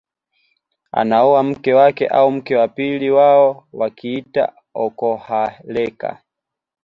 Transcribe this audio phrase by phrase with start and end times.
[0.91, 6.23] Anaoa mke wake au mke wa pili wao wakiita okohareka